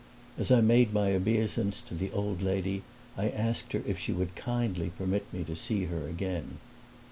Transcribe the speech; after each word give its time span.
As 0.35 0.49
I 0.49 0.61
made 0.61 0.93
my 0.95 1.11
obeisance 1.13 1.79
to 1.83 1.93
the 1.93 2.09
old 2.11 2.41
lady 2.41 2.81
I 3.15 3.29
asked 3.29 3.73
her 3.73 3.83
if 3.85 3.99
she 3.99 4.11
would 4.11 4.35
kindly 4.35 4.89
permit 4.89 5.31
me 5.31 5.43
to 5.43 5.55
see 5.55 5.83
her 5.85 6.07
again. 6.07 6.57